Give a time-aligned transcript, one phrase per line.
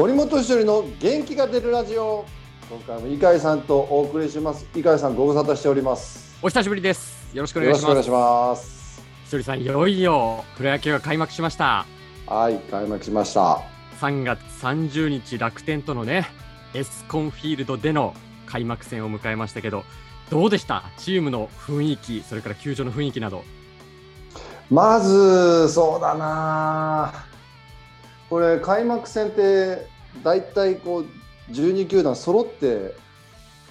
[0.00, 2.24] 森本一人の元気が出るラジオ
[2.70, 7.28] 今回も井海さんとお送りします井海さんご無沙汰しておりますお久しぶりです。
[7.34, 7.94] よろしくおよ願いします。
[7.96, 8.22] ろしくお願
[8.54, 11.84] いしますひとりさん、いよいよプロ野球が開幕しました。
[12.26, 13.60] はい開幕しました
[14.00, 16.26] 3月30日、楽天とのね、
[16.72, 18.14] エスコンフィールドでの
[18.46, 19.84] 開幕戦を迎えましたけど、
[20.30, 20.82] どうでした？
[20.96, 23.44] チームの雰囲気、それから球場の雰囲気など。
[24.70, 27.12] まずそうだな
[28.30, 29.86] これ開幕戦って
[30.22, 32.94] 大体こう12球団揃って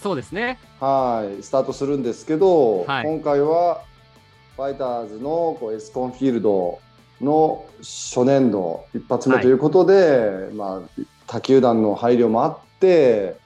[0.00, 0.58] そうですね。
[0.80, 3.04] はいスタートするんですけど、はい。
[3.04, 3.82] 今回は
[4.54, 6.78] ファイターズのこうエスコンフィールド
[7.20, 13.36] の初年度一発目ということで、まあ、他球団の配慮もあって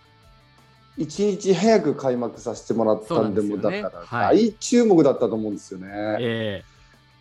[0.96, 4.48] 一日早く開幕させてもらったんでもだからはい。
[4.48, 5.86] 大注目だったと思うんですよね。
[6.18, 6.64] え。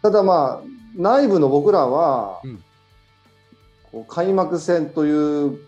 [0.01, 2.63] ただまあ内部の僕らは、うん
[4.05, 5.59] 開幕戦という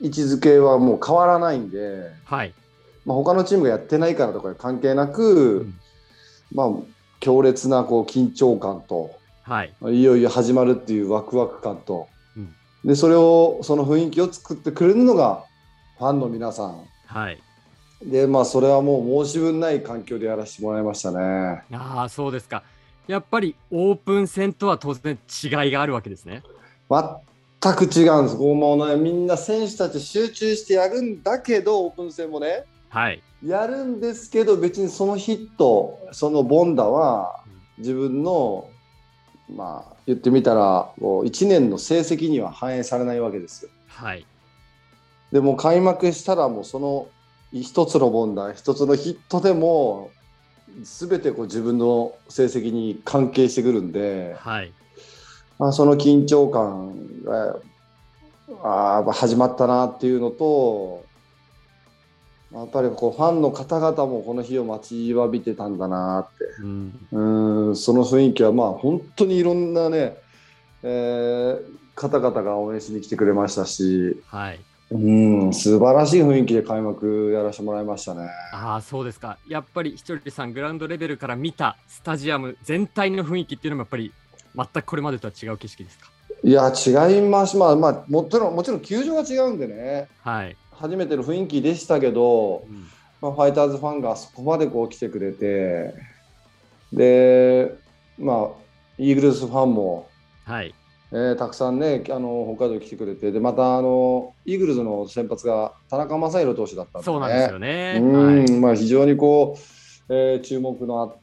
[0.00, 1.78] 位置づけはもう変わらないんで。
[1.78, 2.54] ーはい。
[3.04, 5.74] まあ、他のチームがやってないからとか関係なく、うん
[6.52, 6.68] まあ、
[7.20, 9.10] 強烈なこう緊張感と
[9.42, 9.74] はい。
[9.82, 15.44] いよいよ始まるっていうワクワク感と、うんでそれをその雰囲気を作ってくれるのが
[15.98, 17.42] ファンの皆さんはい。
[18.04, 21.62] でまあそれはもう申し分ない環境でやらせてもらいましたね。
[21.72, 22.62] ああ、そうですか。
[23.06, 26.42] やっぱりオープン戦とは当然違いがあるわけですね。
[27.64, 28.36] 全く違うんです。
[28.36, 33.22] もうねみんな選手たち集中してやるんだけどオープン戦もねはい。
[33.42, 37.40] やるんですけど別にそのヒットその凡打は
[37.78, 38.68] 自分の
[39.48, 43.70] まあ言ってみたらこう1年の成績には反映されないわけですよ。
[43.88, 44.26] はい。
[45.32, 47.08] でも開幕したらもうその
[47.50, 50.10] 一つの凡打一つのヒットでも
[50.82, 54.72] 全てこう自分の成績に関係してくるんで、はい。
[55.58, 57.60] まあ、その緊張感が
[58.62, 61.06] あ始まったなっていうのと
[62.52, 67.68] やっぱりこうファンの方々もこの日を待ちわびてたんだなってうん。
[67.68, 70.16] うんその雰囲気はまあ本当にいろんなね、
[70.82, 71.58] えー
[71.96, 74.58] 方々が応援しに来てくれましたしはい。
[74.90, 78.28] うん素晴らしい雰囲気で開幕やらせてもらいましたね。
[78.52, 79.38] ああ、そうですか。
[79.48, 84.12] やっぱりひとりさん、グラウンドレベルから見たスタジアム全体の雰囲気っていうのもやっぱり
[84.56, 86.10] 全くこれまでとは違う景色ですか？
[86.42, 90.56] いや違いますまあまあもちろんもちろん球場が違うんでねはい。
[90.72, 92.86] 初めての雰囲気でしたけど、うん
[93.22, 95.94] まあ、ファイターズファンがそこまでこう来てくれて
[96.92, 97.74] で
[98.18, 98.48] まあ
[98.98, 100.08] イーグルスファンも、
[100.44, 100.74] はい。
[101.12, 108.00] えーたくさんねあの北海道来てくれてでまたあのイーグルスの先発が田中将大投手だったんで、ね、そうなんですよね。
[108.02, 108.50] うんはい。
[108.52, 109.56] まあ、非常にこ
[110.08, 111.16] う、えー注目の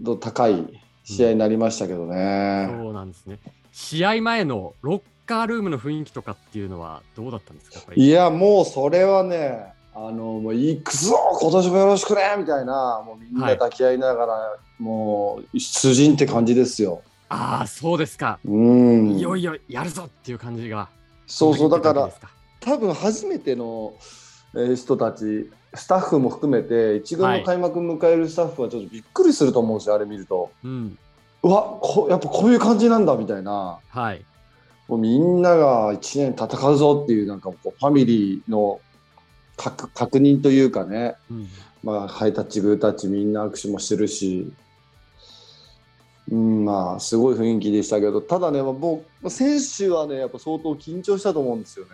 [0.00, 0.66] 度高い
[1.04, 2.68] 試合になりましたけどね。
[2.68, 3.38] そうなんですね。
[3.72, 7.92] 試合前のロッカールームの雰囲気とかっていうのはどうだったんですか？
[7.94, 17.02] いやもうそれはねあのもう行くぞ今年もよろしくねみたいなもうみんな抱き合いながら、もう出陣って感じですよ。
[17.28, 18.38] ああ、そうですか。
[18.44, 20.88] うんいよいよやるぞっていう感じが。
[21.26, 22.10] そうそうだから
[22.60, 24.23] 多分初めてのえー
[24.76, 30.50] 人たちスタッフも含めて一軍の開幕迎えるスタッフはちょっとびっくりすると思うんですよあれ見ると。
[30.64, 30.98] うん。
[31.42, 34.24] うわこやっぱこういう感じなんだみたいなはい。
[34.88, 38.80] もうみんなが1年戦うぞっていうなんかこうファミリーの
[39.56, 41.48] 確確認というかねうん。
[41.84, 44.50] まあ、ハイタッチ、グータッチ、みんな握手もしてるし、
[46.30, 51.90] うん、まあ、すごい雰囲気でしたけど、ただね、まあ、僕、選手はね、やっぱ相当緊張したと思うんですよね。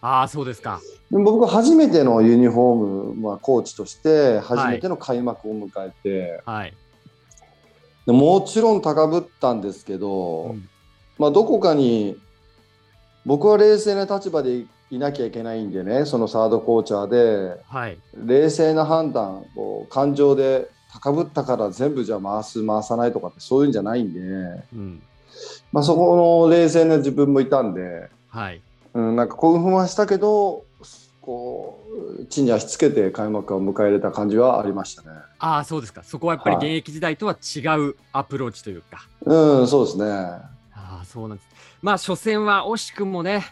[0.00, 0.80] ああ、そうですか。
[1.10, 6.74] 僕、初めてのユニフォーム、まあ、コーチとして、初めての開幕を迎えて、はい。
[8.06, 10.68] でもちろん高ぶったんですけど、うん
[11.18, 12.16] まあ、どこかに、
[13.24, 17.98] 僕は冷静な立場でいなきゃいけないんでね、そのサードコーチャーで、はい。
[18.14, 25.02] 冷静な判断こう感情で高ぶったから全部じゃあ回す回さないとかってそういうんじゃないんで、うん。
[25.72, 28.60] まあ、そこの冷静な自分もいたんで、はい。
[28.96, 30.64] うん、なんか興奮はしたけど
[31.20, 31.84] こ
[32.20, 35.08] う地に足つけて開幕を迎え入れた感じはありましたね。
[35.38, 36.02] ああ、そうですか。
[36.02, 39.06] そこはやっぱりはい現役時代とは違うアプローチというか。
[39.24, 40.04] うん、そうですね。
[40.06, 41.48] ああ、そうなんです。
[41.82, 43.44] まあ、初戦は惜しくもね、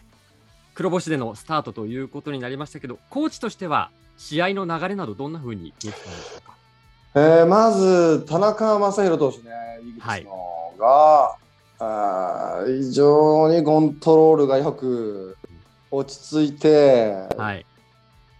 [0.73, 6.55] 黒星でのスタートということになりましたけど、コーチとしては、試合の流れなど、どんな風に見えてたんでしょうか？
[7.15, 11.35] えーまず田中将大投手ね、イーグルスのが、
[11.79, 15.37] あー非常にコントロールがよく
[15.91, 17.65] 落ち着いて、はい。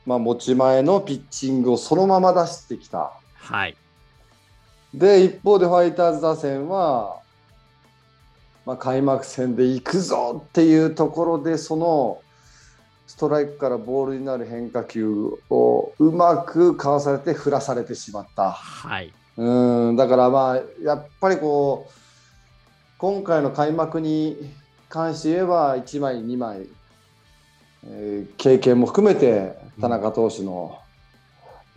[0.06, 3.12] まあ、持ち前のピッチングをそのまま出してきた。
[3.36, 3.76] はい。
[4.94, 7.20] で、一方でファイターズ打線は、
[8.66, 12.22] まあ、開幕戦で行くぞっていうところで、その、
[13.08, 15.10] ストライクからボールになる変化球
[15.50, 18.52] をうまくかわされて振らされてしまった。
[18.52, 19.14] はい。
[19.38, 22.05] うんだからまあやっぱりこう
[22.98, 24.38] 今回の開幕に
[24.90, 26.68] 関して言えば1枚2枚、
[27.88, 30.80] えー経験も含めて田中投手の、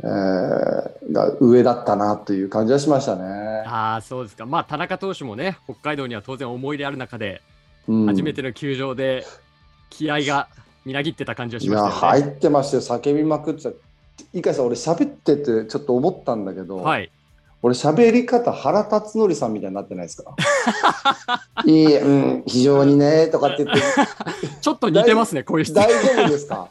[0.00, 3.24] えーが上だったなという感じはしましたね。
[3.66, 4.44] ああ、そうですか。
[4.44, 7.40] まあ、田中投手もね、北海道には当然思い入れある中で、
[7.88, 9.24] うん初めての球場で
[9.88, 10.48] 気合が
[10.84, 12.20] みなぎってた感じはしましたよね。
[12.22, 13.70] 入ってましたよ叫びまくってた。
[14.34, 17.10] いかさん俺喋っててちょっと思ったんだけど、はい。
[17.60, 20.34] 俺喋り方原辰徳さんみたいになってないですか？
[21.66, 23.82] いいえ、うん、非常にねとかって言って。
[24.60, 25.72] ちょっと似てますね、こういう人。
[25.72, 26.68] い大丈夫ですか、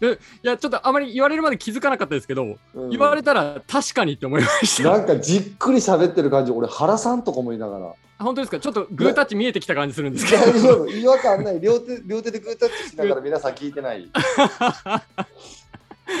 [0.42, 2.90] や、ちょっとあまり言われるまで気づかなかったですけど、うん。
[2.90, 4.90] 言われたら確かにって思いました。
[4.90, 7.92] なんかじっくり喋ってる感じ俺原さんとかもいながら。
[8.18, 8.58] 本当ですか？
[8.58, 10.42] ちょっとグータッチ見えてきた感じするんですけど。
[10.46, 11.60] 大丈夫違和感ない。
[11.60, 14.08] 両手両手でグータッチしながら皆さん聞いてない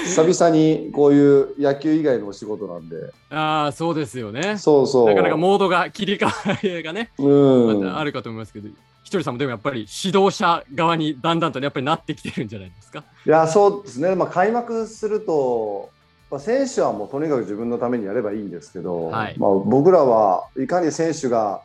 [0.04, 2.96] 久々にこういう野球以外のお仕事なんで
[3.30, 4.58] ああ、そうですよね。
[4.58, 8.68] そうそうなかなかモードが切り替わりがね、うんあるかと思いますけど、
[9.02, 13.04] ひとりさんもでもやっぱり指導者側にだんだんとねやっぱりなってきてるんじゃないですか？
[13.26, 15.90] いやそうですね、まあ、開幕すると、
[16.30, 21.62] まあ、選手はもうとにかく自分のためにやればいいんですけど、はいまあ、僕らはいかに選手が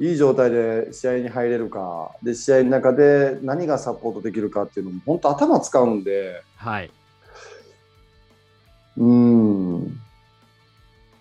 [0.00, 6.90] いい状態で試合に入れるかで試合の中で何がサポートできるかっていうのも本当頭使うんではい。
[8.98, 10.00] うん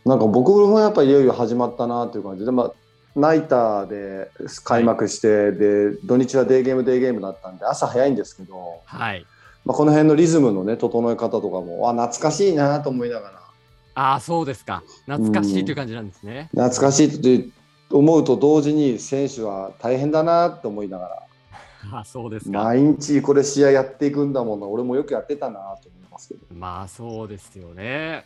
[0.06, 2.74] なんか僕もやっぱりいよいよ始まったなという感じで、まあ、
[3.16, 4.32] ナイターで
[4.64, 8.82] 開幕して、で土日はデーゲームデーゲームだったんで朝早いんですけど。
[8.86, 9.26] はい。
[9.66, 13.42] まあ、この辺のリズムのね整え方とかもあ懐かしいなと思いながら
[13.96, 14.84] ああ、そうですか。
[15.08, 16.50] 懐かしいという感じなんですね。
[16.52, 17.52] 懐かしい
[17.90, 21.27] と思うと同時に選手は大変だなと思いながあ
[21.92, 22.50] あ、そうです。
[22.50, 24.68] 毎日これ試合やっていくんだもんな。
[24.68, 26.42] 俺もよくやってたなと思いますけど。
[26.56, 28.26] まあそうですよね。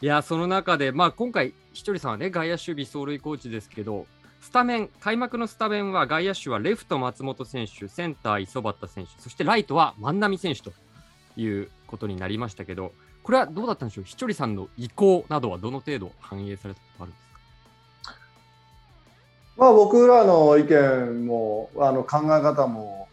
[0.00, 4.06] いや、その中で、まあ今回、ひとりさんはね、外野守備走塁コーチですけど、
[4.40, 10.72] スタメン、開幕のスタメンは外野手はレフト松本選手、センター磯端選手、そしてライトは万波選手と
[11.36, 14.04] いうことになりましたけど、これはどうだったんでしょう？
[14.04, 17.31] ひとりさんの意向などはどの程度反映されたことあるんですか？
[19.56, 23.08] まあ僕らの意見もあの考え方も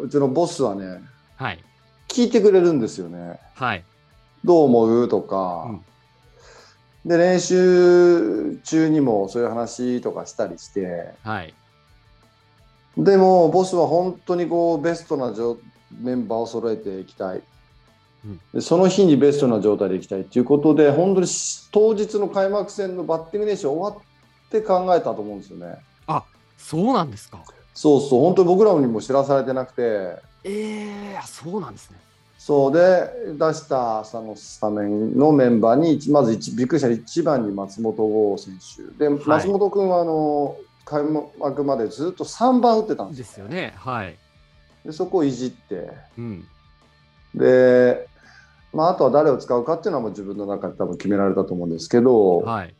[0.00, 1.02] うちのボスはね
[1.36, 1.62] はい。
[2.08, 3.40] 聞いてくれるんですよね。
[3.54, 3.84] はい。
[4.44, 5.08] どう思う？
[5.08, 7.08] とか、うん。
[7.10, 11.12] で練習中にもそういう話とかしたりして。
[11.22, 11.52] はい。
[12.96, 15.58] でもボスは本当にこうベストな状
[16.00, 17.42] メンバーを揃えていきたい、
[18.24, 18.40] うん。
[18.52, 24.02] でその日にベストな状態でいきたいということで本当にし当日の開幕戦のバッティング練習終わっ
[24.60, 25.76] て考えたと思うんですよね。
[26.64, 27.42] そうなんですか。
[27.74, 29.82] そうそう本当に僕らにも知らされてなくて
[30.44, 31.98] ええそうなんですね。
[32.38, 40.56] そうで出したそのスタメンのメンバーに一まず一びっくりした1番に松本剛選手で、い松本君はあの
[40.86, 41.02] 開
[41.38, 43.74] 幕までずっと3番打ってたんですですよね。
[43.76, 44.16] はい。
[44.86, 46.44] でそこをいじってうん。
[47.34, 48.08] で、
[48.72, 52.74] まあ、あとは誰を使うかっていうのはもう自分の中で多分決められたと思うんですけど、はい。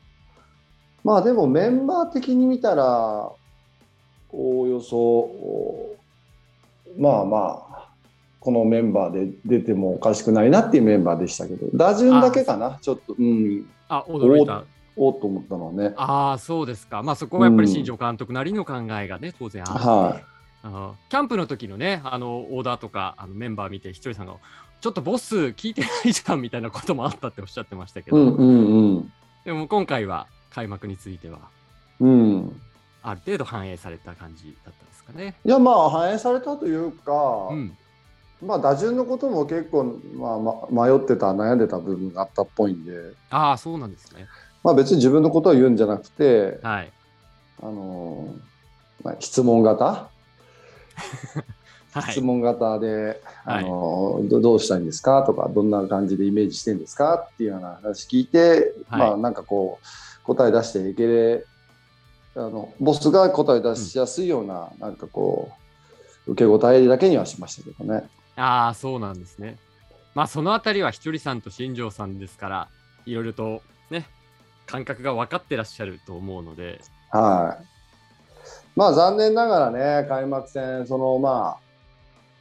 [1.05, 3.31] まあでもメンバー的に見たら
[4.33, 5.97] おおよそお
[6.99, 7.89] まあまあ
[8.41, 13.67] このメンバーで出てもおかしくないなっていうメンバーでしたけど打順だけかなちょっとうん。
[13.89, 14.65] あ、驚いた。
[14.97, 15.95] おっと思ったのはね。
[15.97, 17.03] ああ、そうですか。
[17.03, 20.25] まあそこはやっぱり新庄監督なりの考えがね、当然あって、はい。
[20.63, 24.35] あのキャンプの時のね、あのオーダーとかあのメンバー見て、ひとりさんが、
[24.81, 29.13] ちょっとボス聞いてないじゃんみたいなこともあったっておっしゃってましたけど、うんうんうん。
[29.45, 31.39] でも今回は開幕については、
[32.01, 32.61] うん
[33.03, 35.35] ある程度反映された感じだったんですかね。
[35.45, 37.77] いやまあ反映されたというか、うん。
[38.47, 40.39] まあ打順のことも結構、まあ、
[40.73, 42.93] ま迷ってた悩んでた部分があったっぽいんで、
[43.31, 44.27] ああ、そうなんですね。
[44.63, 46.91] まあ、別に自分のことを言うんじゃなくて、はい。
[47.63, 48.29] あの
[49.03, 49.85] まあ、質問型、
[51.93, 52.13] はい。
[52.13, 55.23] 質問型で、はいあのどどうしたいんですか？
[55.25, 57.29] とかどんな感じでイメージしてるんですか？
[57.35, 59.87] っていうような話聞いて、はいまあなんかこう
[60.25, 61.45] 答え出していけれ
[62.37, 65.53] あのボスが答え出しやすいような、なんかこ
[66.27, 68.09] う受け答えだけにはしましたけどね。
[68.37, 69.57] ああ、そうなんですね。
[70.15, 72.69] まあ、そのあたりはひとりさんと新庄さんですから、
[73.07, 74.07] いろいろとね、
[74.67, 77.65] 感覚が分かってらっしゃると思うので、はい。
[78.75, 81.59] まあ残念ながらね、開幕戦、そのま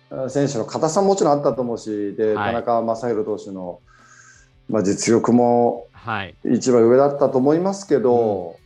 [0.10, 3.80] あ、選手の硬さももちろんあったと思うし、で、はい田中将大投手の、
[4.70, 6.36] まあ、実力もはい。
[6.44, 8.58] 一番上だったと思いますけど、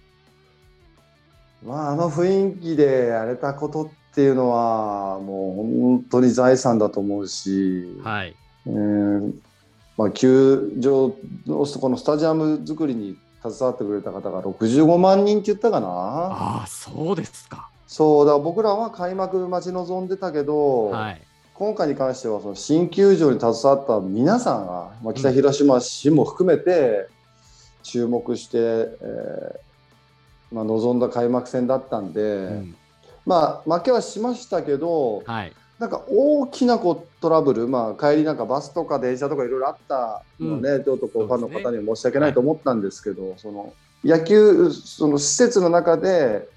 [1.63, 8.36] まあ、あの雰囲気でやれたことっていうのは、もう本当に財産だと思うし、はい。
[8.65, 9.34] えー
[9.98, 11.15] まあ、球場
[11.46, 15.88] のこのスタジアム作りに携わってくれた方が65万人って言ったかな。
[15.88, 17.70] ああ、そうですか。
[17.88, 21.22] そうだ僕らは開幕待ち望んでたけど、はい。
[21.53, 27.08] 今回に関してはその新球場に携わった皆さんが、まあ、北広島市も含めて
[27.88, 32.75] 注目して、えーまあ、望んだ開幕戦だったんで、うん。
[33.25, 35.53] まあ負けはしましたけど、はい。
[35.79, 46.48] なんか大きなこうトラブル、まあ、帰りなんかバスとか電車とかいろいろあったのね、ちょっとこうファンの方には申し訳ないと思ったんですけど、その野球その施設の中で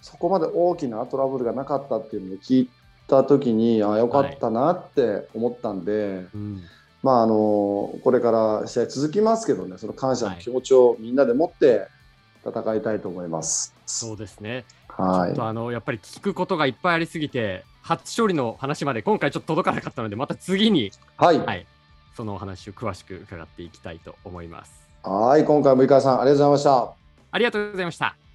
[0.00, 2.70] そこまで大きなトラブルがなかったっていうのを聞い
[3.08, 6.62] た時にあよかったなって思ったんで、うん。
[7.06, 11.86] まああのこれから試合続きますけどねその感謝の気持ちをみんなで持って
[12.44, 13.72] 戦いたいと思います。
[13.86, 14.64] そうですね。
[14.88, 21.66] はいとあのやっぱり聞くことがいっぱいありすぎて、初勝利の話まで今回ちょっと届かなかったので、また次に、はい、はい、
[22.16, 24.72] そのお話を詳しく伺っていきたいと思います。
[25.04, 26.94] はい今回も井川さんありがとうございました。
[27.30, 28.25] ありがとうございました。